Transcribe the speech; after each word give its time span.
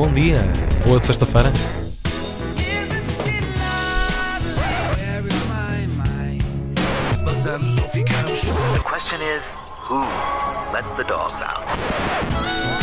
bom 0.00 0.10
dia. 0.14 0.40
Boa 0.86 0.98
sexta-feira. 0.98 1.52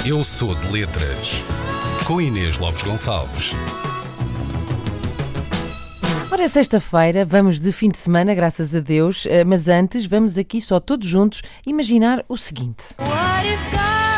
Eu 0.06 0.24
sou 0.24 0.54
de 0.54 0.72
letras. 0.72 1.44
Com 2.06 2.22
Inês 2.22 2.60
Lopes 2.60 2.84
Gonçalves. 2.84 3.52
Ora, 6.32 6.44
é 6.44 6.48
sexta-feira, 6.48 7.26
vamos 7.26 7.60
de 7.60 7.72
fim 7.72 7.90
de 7.90 7.98
semana, 7.98 8.36
graças 8.36 8.76
a 8.76 8.80
Deus, 8.80 9.26
eh, 9.26 9.44
mas 9.44 9.68
antes 9.68 10.06
vamos 10.06 10.38
aqui 10.38 10.62
só 10.62 10.80
todos 10.80 11.08
juntos 11.08 11.42
imaginar 11.66 12.24
o 12.30 12.38
seguinte. 12.38 12.94
What 13.00 13.48
if 13.48 13.64
God 13.72 14.17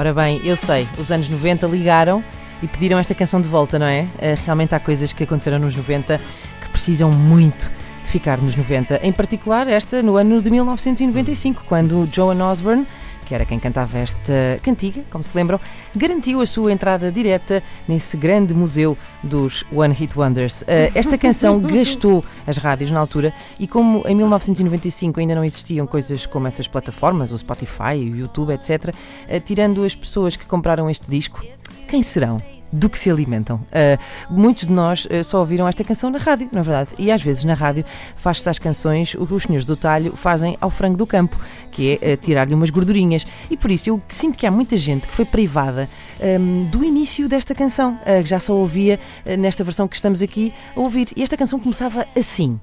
Ora 0.00 0.14
bem, 0.14 0.40
eu 0.42 0.56
sei, 0.56 0.88
os 0.96 1.12
anos 1.12 1.28
90 1.28 1.66
ligaram 1.66 2.24
e 2.62 2.66
pediram 2.66 2.98
esta 2.98 3.14
canção 3.14 3.38
de 3.38 3.46
volta, 3.46 3.78
não 3.78 3.84
é? 3.84 4.08
Eh, 4.18 4.34
Realmente 4.46 4.74
há 4.74 4.80
coisas 4.80 5.12
que 5.12 5.24
aconteceram 5.24 5.58
nos 5.58 5.76
90 5.76 6.18
que 6.62 6.70
precisam 6.70 7.10
muito 7.10 7.70
de 8.02 8.10
ficar 8.10 8.38
nos 8.38 8.56
90. 8.56 8.98
Em 9.02 9.12
particular, 9.12 9.68
esta 9.68 10.02
no 10.02 10.16
ano 10.16 10.40
de 10.40 10.48
1995, 10.50 11.64
quando 11.66 12.08
Joan 12.10 12.42
Osborne, 12.42 12.86
que 13.30 13.34
era 13.36 13.44
quem 13.44 13.60
cantava 13.60 13.96
esta 13.96 14.58
cantiga, 14.60 15.04
como 15.08 15.22
se 15.22 15.36
lembram, 15.36 15.60
garantiu 15.94 16.40
a 16.40 16.46
sua 16.46 16.72
entrada 16.72 17.12
direta 17.12 17.62
nesse 17.86 18.16
grande 18.16 18.52
museu 18.52 18.98
dos 19.22 19.64
One 19.72 19.94
Hit 19.94 20.18
Wonders. 20.18 20.64
Eh, 20.66 20.90
Esta 20.96 21.16
canção 21.16 21.60
gastou 21.62 22.24
as 22.44 22.56
rádios 22.56 22.90
na 22.90 22.98
altura 22.98 23.32
e 23.56 23.68
como 23.68 24.02
em 24.04 24.16
1995 24.16 25.20
ainda 25.20 25.36
não 25.36 25.44
existiam 25.44 25.86
coisas 25.86 26.26
como 26.26 26.48
essas 26.48 26.66
plataformas, 26.66 27.30
o 27.30 27.38
Spotify, 27.38 28.10
o 28.12 28.16
YouTube, 28.16 28.52
etc., 28.52 28.92
eh, 29.28 29.38
tirando 29.38 29.84
as 29.84 29.94
pessoas 29.94 30.34
que 30.36 30.44
compraram 30.44 30.90
este 30.90 31.08
disco, 31.08 31.40
quem 31.86 32.02
serão? 32.02 32.42
Do 32.72 32.88
que 32.88 32.98
se 32.98 33.10
alimentam. 33.10 33.56
Uh, 33.56 33.98
muitos 34.30 34.66
de 34.66 34.72
nós 34.72 35.04
uh, 35.06 35.24
só 35.24 35.40
ouviram 35.40 35.66
esta 35.66 35.82
canção 35.82 36.08
na 36.08 36.18
rádio, 36.18 36.48
na 36.52 36.62
verdade. 36.62 36.90
E 36.98 37.10
às 37.10 37.20
vezes 37.22 37.44
na 37.44 37.54
rádio 37.54 37.84
faz-se 38.16 38.48
às 38.48 38.58
canções 38.58 39.14
o 39.14 39.26
que 39.26 39.34
os 39.34 39.42
senhores 39.42 39.64
do 39.64 39.76
talho 39.76 40.14
fazem 40.14 40.56
ao 40.60 40.70
frango 40.70 40.96
do 40.96 41.06
campo, 41.06 41.36
que 41.72 41.98
é 42.00 42.14
uh, 42.14 42.16
tirar-lhe 42.16 42.54
umas 42.54 42.70
gordurinhas. 42.70 43.26
E 43.50 43.56
por 43.56 43.70
isso 43.70 43.90
eu 43.90 44.00
sinto 44.08 44.38
que 44.38 44.46
há 44.46 44.50
muita 44.50 44.76
gente 44.76 45.08
que 45.08 45.14
foi 45.14 45.24
privada 45.24 45.88
um, 46.20 46.64
do 46.66 46.84
início 46.84 47.28
desta 47.28 47.54
canção, 47.54 47.98
que 48.04 48.28
já 48.28 48.38
só 48.38 48.54
ouvia 48.54 49.00
nesta 49.38 49.64
versão 49.64 49.88
que 49.88 49.96
estamos 49.96 50.22
aqui 50.22 50.52
a 50.76 50.80
ouvir. 50.80 51.08
E 51.16 51.22
esta 51.22 51.36
canção 51.36 51.58
começava 51.58 52.06
assim. 52.16 52.60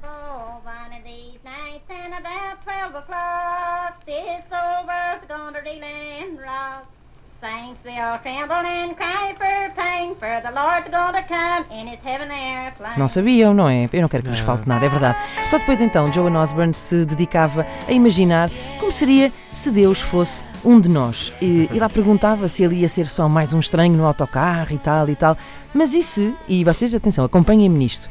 Saints 7.39 7.80
will 7.85 8.17
tremble 8.23 8.55
and 8.55 8.95
cry 8.95 9.35
for 9.38 9.71
pain, 9.75 10.16
for 10.16 10.41
the 10.41 11.23
come 11.27 11.66
in 11.71 11.88
his 11.88 11.99
heaven 12.03 12.31
airplane. 12.31 12.97
Não 12.97 13.07
sabiam, 13.07 13.53
não 13.53 13.69
é? 13.69 13.88
Eu 13.93 14.02
não 14.02 14.09
quero 14.09 14.23
que 14.23 14.30
vos 14.30 14.39
falte 14.39 14.67
nada, 14.67 14.83
é 14.83 14.89
verdade. 14.89 15.19
Só 15.47 15.59
depois 15.59 15.80
então 15.80 16.11
Joan 16.11 16.35
Osborne 16.35 16.73
se 16.73 17.05
dedicava 17.05 17.63
a 17.88 17.91
imaginar 17.91 18.49
como 18.80 18.91
seria 18.91 19.31
se 19.53 19.69
Deus 19.69 20.02
fosse 20.02 20.41
um 20.65 20.81
de 20.81 20.89
nós. 20.89 21.31
E, 21.39 21.69
e 21.71 21.80
lá 21.80 21.88
perguntava 21.88 22.47
se 22.47 22.63
ele 22.63 22.77
ia 22.77 22.89
ser 22.89 23.05
só 23.05 23.30
mais 23.30 23.53
um 23.53 23.59
estranho 23.59 23.93
no 23.93 24.05
autocarro 24.05 24.73
e 24.73 24.80
tal 24.80 25.08
e 25.08 25.15
tal. 25.15 25.38
Mas 25.75 25.93
e 25.93 26.02
se, 26.02 26.35
e 26.47 26.63
vocês, 26.63 26.95
atenção, 26.95 27.23
acompanhem-me 27.23 27.77
nisto, 27.77 28.09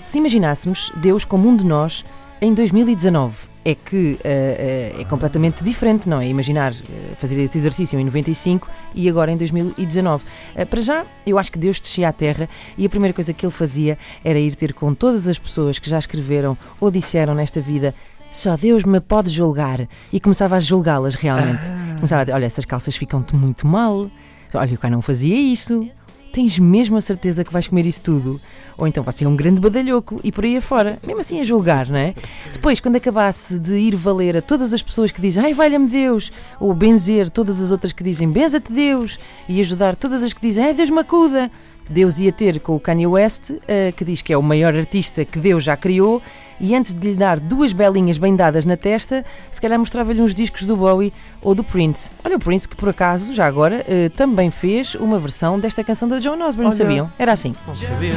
se 0.00 0.18
imaginássemos 0.18 0.92
Deus 0.94 1.24
como 1.24 1.48
um 1.48 1.56
de 1.56 1.66
nós 1.66 2.04
em 2.44 2.52
2019? 2.52 3.54
É 3.64 3.74
que 3.74 4.18
eh, 4.22 4.92
eh, 4.96 5.00
é 5.00 5.04
completamente 5.06 5.64
diferente, 5.64 6.06
não 6.06 6.20
é? 6.20 6.28
Imaginar 6.28 6.72
eh, 6.72 7.14
fazer 7.16 7.40
esse 7.40 7.56
exercício 7.56 7.98
em 7.98 8.04
95 8.04 8.68
e 8.94 9.08
agora 9.08 9.32
em 9.32 9.38
2019. 9.38 10.22
Eh, 10.54 10.66
para 10.66 10.82
já, 10.82 11.06
eu 11.26 11.38
acho 11.38 11.50
que 11.50 11.58
Deus 11.58 11.80
descia 11.80 12.10
à 12.10 12.12
Terra 12.12 12.46
e 12.76 12.84
a 12.84 12.88
primeira 12.90 13.14
coisa 13.14 13.32
que 13.32 13.46
ele 13.46 13.52
fazia 13.52 13.96
era 14.22 14.38
ir 14.38 14.54
ter 14.54 14.74
com 14.74 14.92
todas 14.92 15.26
as 15.26 15.38
pessoas 15.38 15.78
que 15.78 15.88
já 15.88 15.98
escreveram 15.98 16.58
ou 16.78 16.90
disseram 16.90 17.34
nesta 17.34 17.58
vida 17.58 17.94
só 18.30 18.56
Deus 18.56 18.84
me 18.84 19.00
pode 19.00 19.30
julgar. 19.30 19.88
E 20.12 20.20
começava 20.20 20.56
a 20.56 20.60
julgá-las 20.60 21.14
realmente. 21.14 21.62
Começava 21.94 22.20
a 22.20 22.24
dizer: 22.24 22.34
Olha, 22.34 22.44
essas 22.44 22.66
calças 22.66 22.94
ficam-te 22.96 23.34
muito 23.34 23.66
mal. 23.66 24.10
Olha, 24.52 24.74
o 24.74 24.78
cara 24.78 24.92
não 24.92 25.00
fazia 25.00 25.36
isso. 25.36 25.88
Tens 26.34 26.58
mesmo 26.58 26.96
a 26.96 27.00
certeza 27.00 27.44
que 27.44 27.52
vais 27.52 27.68
comer 27.68 27.86
isso 27.86 28.02
tudo? 28.02 28.40
Ou 28.76 28.88
então 28.88 29.04
você 29.04 29.24
é 29.24 29.28
um 29.28 29.36
grande 29.36 29.60
badalhoco 29.60 30.18
e 30.24 30.32
por 30.32 30.42
aí 30.42 30.56
afora. 30.56 30.98
Mesmo 31.06 31.20
assim 31.20 31.40
a 31.40 31.44
julgar, 31.44 31.86
não 31.88 31.96
é? 31.96 32.12
Depois, 32.52 32.80
quando 32.80 32.96
acabasse 32.96 33.56
de 33.56 33.74
ir 33.74 33.94
valer 33.94 34.38
a 34.38 34.42
todas 34.42 34.72
as 34.72 34.82
pessoas 34.82 35.12
que 35.12 35.20
dizem 35.20 35.44
Ai, 35.44 35.54
valha-me 35.54 35.86
Deus, 35.88 36.32
ou 36.58 36.74
benzer 36.74 37.30
todas 37.30 37.60
as 37.60 37.70
outras 37.70 37.92
que 37.92 38.02
dizem 38.02 38.28
Benza-te 38.28 38.72
Deus, 38.72 39.16
e 39.48 39.60
ajudar 39.60 39.94
todas 39.94 40.24
as 40.24 40.32
que 40.32 40.40
dizem 40.40 40.64
Ai, 40.64 40.74
Deus 40.74 40.90
me 40.90 40.98
acuda, 40.98 41.48
Deus 41.88 42.18
ia 42.18 42.32
ter 42.32 42.60
com 42.60 42.74
o 42.74 42.80
Kanye 42.80 43.06
West, 43.06 43.52
eh, 43.68 43.92
que 43.96 44.04
diz 44.04 44.22
que 44.22 44.32
é 44.32 44.38
o 44.38 44.42
maior 44.42 44.74
artista 44.74 45.24
que 45.24 45.38
Deus 45.38 45.64
já 45.64 45.76
criou, 45.76 46.22
e 46.60 46.74
antes 46.74 46.94
de 46.94 47.10
lhe 47.10 47.14
dar 47.16 47.38
duas 47.38 47.72
belinhas 47.72 48.16
bem 48.16 48.34
dadas 48.34 48.64
na 48.64 48.76
testa, 48.76 49.24
se 49.50 49.60
calhar 49.60 49.78
mostrava-lhe 49.78 50.20
uns 50.20 50.34
discos 50.34 50.62
do 50.62 50.76
Bowie 50.76 51.12
ou 51.42 51.54
do 51.54 51.62
Prince. 51.64 52.10
Olha, 52.24 52.36
o 52.36 52.38
Prince 52.38 52.68
que 52.68 52.76
por 52.76 52.88
acaso, 52.88 53.34
já 53.34 53.46
agora, 53.46 53.84
eh, 53.86 54.08
também 54.10 54.50
fez 54.50 54.94
uma 54.94 55.18
versão 55.18 55.58
desta 55.58 55.82
canção 55.84 56.08
da 56.08 56.20
Joan 56.20 56.38
Osborne, 56.46 56.70
Olha. 56.70 56.76
sabiam? 56.76 57.12
Era 57.18 57.32
assim. 57.32 57.54
Não 57.66 57.74
sabia. 57.74 58.14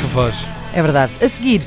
Que 0.00 0.06
voz. 0.06 0.61
É 0.74 0.82
verdade. 0.82 1.12
A 1.22 1.28
seguir 1.28 1.62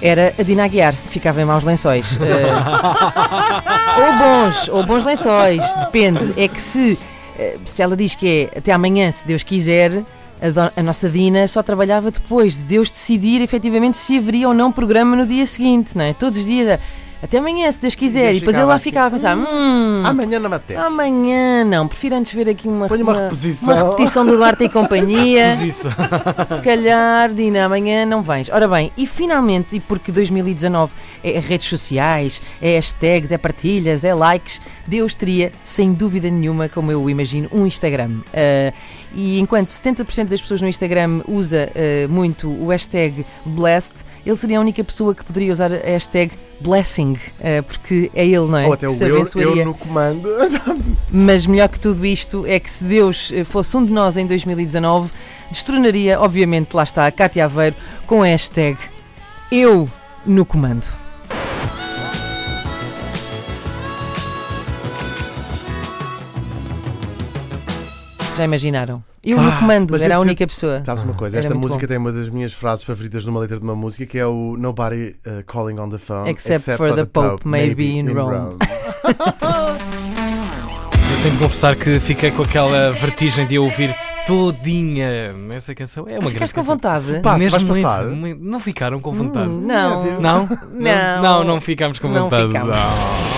era 0.00 0.32
a 0.38 0.42
Dina 0.42 0.64
Aguiar, 0.64 0.94
que 0.94 1.08
ficava 1.14 1.40
em 1.40 1.44
maus 1.44 1.64
lençóis. 1.64 2.18
Eh, 2.20 2.50
ou 4.00 4.12
bons, 4.18 4.68
ou 4.68 4.84
bons 4.86 5.04
lençóis, 5.04 5.62
depende. 5.80 6.34
É 6.36 6.46
que 6.48 6.60
se, 6.60 6.98
eh, 7.38 7.56
se 7.64 7.82
ela 7.82 7.96
diz 7.96 8.14
que 8.14 8.48
é 8.52 8.58
até 8.58 8.72
amanhã, 8.72 9.10
se 9.10 9.26
Deus 9.26 9.42
quiser, 9.42 10.04
a, 10.40 10.50
do- 10.50 10.72
a 10.76 10.82
nossa 10.82 11.08
Dina 11.08 11.48
só 11.48 11.62
trabalhava 11.62 12.10
depois 12.10 12.56
de 12.56 12.64
Deus 12.64 12.90
decidir 12.90 13.40
efetivamente 13.40 13.96
se 13.96 14.18
haveria 14.18 14.48
ou 14.48 14.54
não 14.54 14.70
programa 14.70 15.16
no 15.16 15.26
dia 15.26 15.46
seguinte, 15.46 15.96
não 15.96 16.04
é? 16.04 16.12
Todos 16.14 16.38
os 16.38 16.44
dias, 16.44 16.68
era, 16.68 16.80
até 17.22 17.38
amanhã, 17.38 17.70
se 17.72 17.80
Deus 17.80 17.94
quiser. 17.94 18.34
E 18.34 18.38
depois 18.40 18.56
ele 18.56 18.64
lá 18.66 18.74
assim, 18.74 18.84
ficava 18.84 19.08
a 19.08 19.10
pensar, 19.10 19.36
hum, 19.36 20.02
Amanhã 20.04 20.38
não 20.38 20.48
me 20.48 20.56
apetece. 20.56 20.80
amanhã 20.86 21.64
não, 21.64 21.88
prefiro 21.88 22.14
antes 22.16 22.32
ver 22.32 22.48
aqui 22.48 22.68
uma, 22.68 22.86
Ponha 22.88 23.02
uma 23.02 23.12
reposição. 23.14 23.68
uma 23.68 23.90
repetição 23.90 24.24
do 24.24 24.36
Duarte 24.36 24.64
e 24.64 24.68
Companhia. 24.68 25.54
Se 26.46 26.60
calhar, 26.62 27.32
Dina, 27.32 27.64
amanhã 27.64 28.06
não 28.06 28.22
vens. 28.22 28.48
Ora 28.50 28.68
bem, 28.68 28.92
e 28.96 29.06
finalmente, 29.06 29.76
e 29.76 29.80
porque 29.80 30.12
2019 30.12 30.92
é 31.24 31.38
redes 31.40 31.68
sociais, 31.68 32.40
é 32.62 32.76
hashtags, 32.76 33.32
é 33.32 33.38
partilhas, 33.38 34.04
é 34.04 34.14
likes, 34.14 34.60
Deus 34.86 35.14
teria, 35.14 35.52
sem 35.64 35.92
dúvida 35.92 36.30
nenhuma, 36.30 36.68
como 36.68 36.90
eu 36.92 37.08
imagino, 37.10 37.48
um 37.52 37.66
Instagram. 37.66 38.20
Ah, 38.32 38.72
e 39.14 39.38
enquanto 39.40 39.70
70% 39.70 40.26
das 40.26 40.40
pessoas 40.40 40.60
no 40.60 40.68
Instagram 40.68 41.22
usa 41.26 41.70
ah, 41.74 42.08
muito 42.08 42.48
o 42.48 42.68
hashtag 42.68 43.24
blessed, 43.44 43.96
ele 44.24 44.36
seria 44.36 44.58
a 44.58 44.60
única 44.60 44.82
pessoa 44.84 45.14
que 45.14 45.24
poderia 45.24 45.52
usar 45.52 45.72
a 45.72 45.76
hashtag 45.76 46.32
blessing, 46.60 47.07
ah, 47.40 47.62
porque 47.62 48.10
é 48.14 48.24
ele, 48.24 48.46
não 48.46 48.58
é? 48.58 48.66
Ou 48.66 48.72
até 48.72 48.88
o 48.88 48.92
eu, 48.92 49.24
eu 49.36 49.64
no 49.64 49.74
comando. 49.74 50.28
Mas 51.10 51.46
melhor 51.46 51.68
que 51.68 51.78
tudo 51.78 52.04
isto 52.04 52.44
é 52.46 52.58
que 52.58 52.70
se 52.70 52.84
Deus 52.84 53.30
eh, 53.32 53.44
fosse 53.44 53.76
um 53.76 53.84
de 53.84 53.92
nós 53.92 54.16
em 54.16 54.26
2019, 54.26 55.10
destronaria, 55.50 56.20
obviamente, 56.20 56.74
lá 56.74 56.82
está, 56.82 57.06
a 57.06 57.12
Cátia 57.12 57.44
Aveiro 57.44 57.76
com 58.06 58.22
a 58.22 58.26
hashtag 58.26 58.78
Eu 59.50 59.88
no 60.26 60.44
comando. 60.44 60.86
Já 68.38 68.44
imaginaram? 68.44 69.02
Eu 69.24 69.36
no 69.36 69.48
Ah, 69.50 69.56
comando, 69.58 69.90
mas 69.90 70.00
era 70.00 70.14
a 70.14 70.20
única 70.20 70.46
pessoa. 70.46 70.80
Sabes 70.86 71.02
uma 71.02 71.12
coisa? 71.14 71.38
Era 71.38 71.46
Esta 71.46 71.58
música 71.58 71.80
bom. 71.80 71.86
tem 71.88 71.96
uma 71.98 72.12
das 72.12 72.28
minhas 72.28 72.52
frases 72.52 72.84
favoritas 72.84 73.24
numa 73.24 73.40
letra 73.40 73.56
de 73.58 73.64
uma 73.64 73.74
música 73.74 74.06
que 74.06 74.16
é 74.16 74.24
o 74.24 74.56
Nobody 74.56 75.16
uh, 75.26 75.42
calling 75.44 75.76
on 75.80 75.88
the 75.90 75.98
phone 75.98 76.30
Except 76.30 76.76
for 76.76 76.94
the 76.94 77.04
Pope, 77.04 77.46
maybe 77.46 77.98
in 77.98 78.08
Rome. 78.12 78.56
Eu 81.10 81.22
tenho 81.22 81.32
de 81.32 81.38
confessar 81.38 81.74
que 81.74 81.98
fiquei 81.98 82.30
com 82.30 82.42
aquela 82.44 82.90
vertigem 82.92 83.44
de 83.44 83.58
ouvir 83.58 83.92
todinha 84.24 85.30
essa 85.52 85.74
canção. 85.74 86.04
É 86.06 86.12
uma 86.12 86.18
grande 86.20 86.34
Ficaste 86.34 86.54
com 86.54 86.62
vontade? 86.62 87.18
Pá, 87.20 87.36
Mesmo 87.36 87.50
vais 87.58 87.64
passar? 87.82 88.04
muito. 88.06 88.40
Não 88.44 88.60
ficaram 88.60 89.00
com 89.00 89.10
vontade. 89.12 89.48
Hum, 89.48 89.62
não. 89.66 90.20
Não? 90.20 90.48
Não. 90.72 91.22
Não, 91.22 91.44
não 91.44 91.60
ficámos 91.60 91.98
com 91.98 92.06
Não 92.08 92.22
vontade. 92.22 92.46
ficámos. 92.46 92.76
Não. 92.76 93.37